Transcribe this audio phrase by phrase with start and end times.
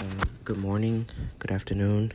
[0.00, 1.06] Um, good morning,
[1.40, 2.12] good afternoon,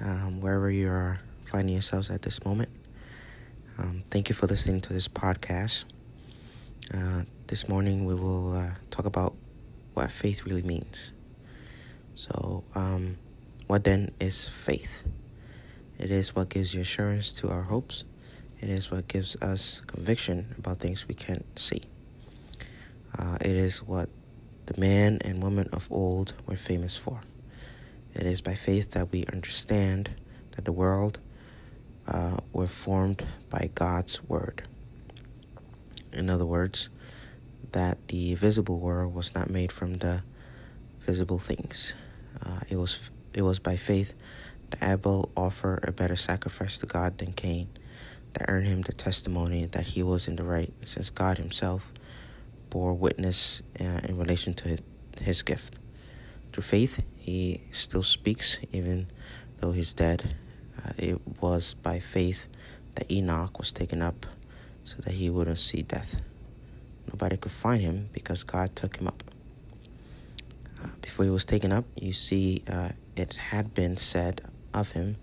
[0.00, 2.68] um, wherever you are finding yourselves at this moment.
[3.78, 5.86] Um, thank you for listening to this podcast.
[6.94, 9.34] Uh, this morning we will uh, talk about
[9.94, 11.12] what faith really means.
[12.14, 13.18] So, um,
[13.66, 15.02] what then is faith?
[15.98, 18.04] It is what gives you assurance to our hopes.
[18.60, 21.82] It is what gives us conviction about things we can't see.
[23.18, 24.08] Uh, it is what
[24.68, 27.22] the man and woman of old were famous for.
[28.14, 30.10] It is by faith that we understand
[30.52, 31.18] that the world
[32.06, 34.68] uh, were formed by God's word.
[36.12, 36.90] In other words,
[37.72, 40.22] that the visible world was not made from the
[41.00, 41.94] visible things.
[42.44, 44.12] Uh, it was it was by faith
[44.70, 47.68] that Abel offered a better sacrifice to God than Cain,
[48.34, 51.90] that earned him the testimony that he was in the right, since God Himself
[52.70, 54.78] bore witness uh, in relation to
[55.20, 55.74] his gift.
[56.52, 59.08] Through faith, he still speaks even
[59.60, 60.36] though he's dead.
[60.78, 62.46] Uh, it was by faith
[62.94, 64.26] that Enoch was taken up
[64.84, 66.20] so that he wouldn't see death.
[67.08, 69.22] Nobody could find him because God took him up.
[70.82, 75.16] Uh, before he was taken up, you see, uh, it had been said of him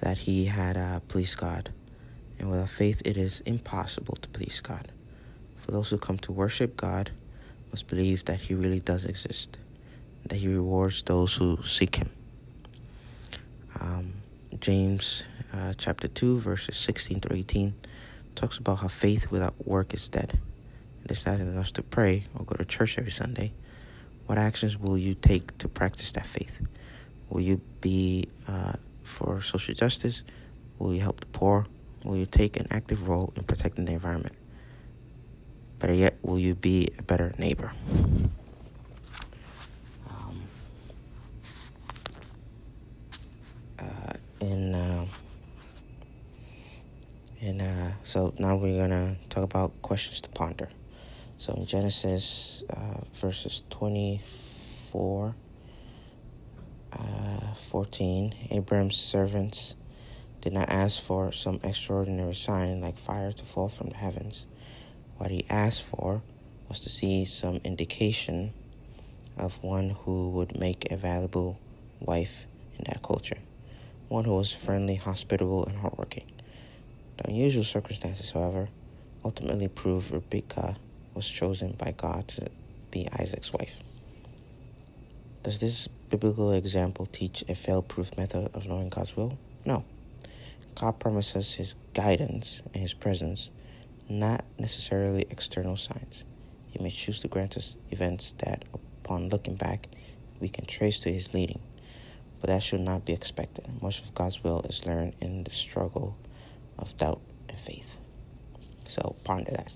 [0.00, 0.76] that he had
[1.08, 1.70] pleased God.
[2.38, 4.92] And without faith, it is impossible to please God.
[5.68, 7.10] For those who come to worship God
[7.70, 9.58] must believe that He really does exist,
[10.24, 12.08] that He rewards those who seek Him.
[13.78, 14.14] Um,
[14.60, 17.74] James uh, chapter 2, verses 16 to 18
[18.34, 20.38] talks about how faith without work is dead.
[21.04, 23.52] It is not enough to pray or go to church every Sunday.
[24.24, 26.66] What actions will you take to practice that faith?
[27.28, 28.72] Will you be uh,
[29.04, 30.22] for social justice?
[30.78, 31.66] Will you help the poor?
[32.04, 34.34] Will you take an active role in protecting the environment?
[35.78, 37.72] Better yet, will you be a better neighbor?
[40.10, 40.42] Um,
[43.78, 45.04] uh, and uh,
[47.40, 50.68] and uh, so now we're gonna talk about questions to ponder.
[51.36, 54.20] So in Genesis uh, verses twenty
[54.90, 55.34] four.
[56.90, 59.74] Uh, 14 Abraham's servants
[60.40, 64.46] did not ask for some extraordinary sign like fire to fall from the heavens
[65.18, 66.22] what he asked for
[66.68, 68.52] was to see some indication
[69.36, 71.58] of one who would make a valuable
[72.00, 72.46] wife
[72.78, 73.38] in that culture,
[74.08, 76.24] one who was friendly, hospitable, and hardworking.
[77.18, 78.68] The unusual circumstances, however,
[79.24, 80.76] ultimately proved Rebekah
[81.14, 82.48] was chosen by God to
[82.90, 83.76] be Isaac's wife.
[85.42, 89.36] Does this biblical example teach a fail-proof method of knowing God's will?
[89.64, 89.84] No.
[90.74, 93.50] God promises his guidance and his presence
[94.08, 96.24] not necessarily external signs.
[96.68, 99.88] He may choose to grant us events that, upon looking back,
[100.40, 101.60] we can trace to his leading.
[102.40, 103.66] But that should not be expected.
[103.82, 106.16] Much of God's will is learned in the struggle
[106.78, 107.98] of doubt and faith.
[108.86, 109.72] So ponder that.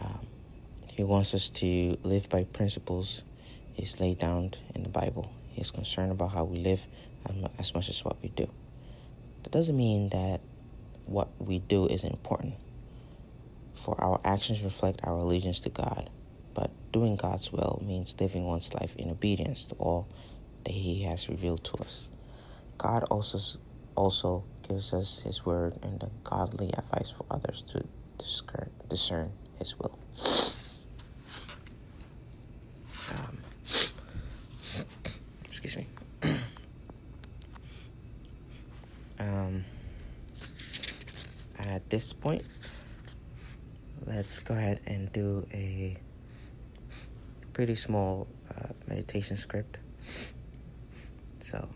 [0.00, 0.26] Um,
[0.90, 3.22] he wants us to live by principles
[3.74, 5.30] he's laid down in the Bible.
[5.50, 6.86] He's concerned about how we live
[7.58, 8.48] as much as what we do.
[9.42, 10.40] That doesn't mean that
[11.06, 12.54] what we do is important.
[13.74, 16.10] For our actions reflect our allegiance to God,
[16.54, 20.08] but doing God's will means living one's life in obedience to all
[20.64, 22.08] that He has revealed to us.
[22.78, 23.38] God also
[23.94, 27.84] also gives us His word and the godly advice for others to
[28.88, 29.98] discern His will.
[33.14, 33.38] Um,
[35.44, 35.86] excuse me.
[39.18, 39.64] um,
[41.66, 42.42] at this point,
[44.06, 45.96] let's go ahead and do a
[47.52, 49.78] pretty small uh, meditation script.
[51.40, 51.68] So,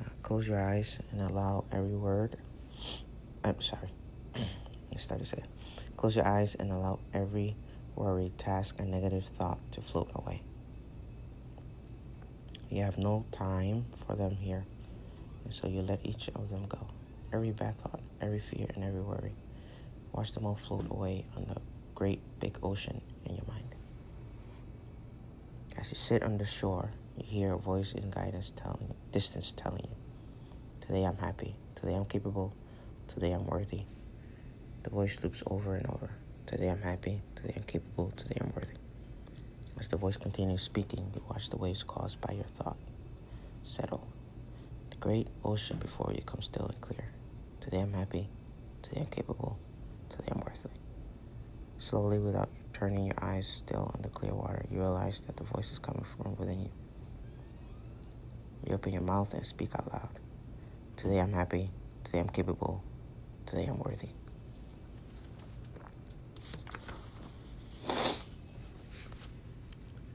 [0.00, 2.36] uh, close your eyes and allow every word.
[3.44, 3.90] I'm sorry.
[4.90, 5.42] Let's start to say.
[5.96, 7.56] Close your eyes and allow every
[7.94, 10.42] worry, task, and negative thought to float away.
[12.70, 14.64] You have no time for them here,
[15.44, 16.86] and so you let each of them go
[17.36, 19.34] every bad thought, every fear, and every worry.
[20.12, 21.60] Watch them all float away on the
[21.94, 23.74] great big ocean in your mind.
[25.76, 29.82] As you sit on the shore, you hear a voice in guidance telling distance telling
[29.82, 29.96] you,
[30.80, 32.54] Today I'm happy, today I'm capable,
[33.08, 33.82] today I'm worthy.
[34.82, 36.08] The voice loops over and over.
[36.46, 38.78] Today I'm happy, today I'm capable, today I'm worthy.
[39.78, 42.78] As the voice continues speaking, you watch the waves caused by your thought
[43.62, 44.06] settle.
[44.88, 47.04] The great ocean before you comes still and clear.
[47.66, 48.28] Today I'm happy.
[48.82, 49.58] Today I'm capable.
[50.08, 50.68] Today I'm worthy.
[51.80, 55.72] Slowly, without turning your eyes still on the clear water, you realize that the voice
[55.72, 56.70] is coming from within you.
[58.68, 60.10] You open your mouth and speak out loud.
[60.96, 61.68] Today I'm happy.
[62.04, 62.84] Today I'm capable.
[63.46, 64.10] Today I'm worthy.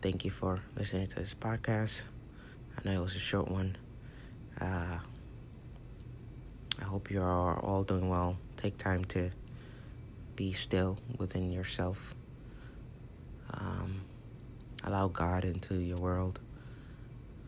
[0.00, 2.04] Thank you for listening to this podcast.
[2.78, 3.76] I know it was a short one.
[4.58, 5.00] Uh,
[6.80, 8.36] I hope you are all doing well.
[8.56, 9.30] Take time to
[10.36, 12.14] be still within yourself.
[13.52, 14.02] Um,
[14.82, 16.40] allow God into your world.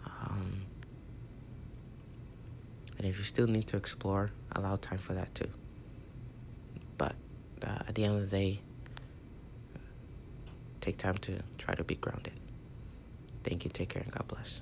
[0.05, 0.63] Um,
[2.99, 5.51] and if you still need to explore, allow time for that too.
[6.97, 7.15] But
[7.63, 8.61] uh, at the end of the day,
[10.81, 12.33] take time to try to be grounded.
[13.45, 13.71] Thank you.
[13.71, 14.61] Take care and God bless.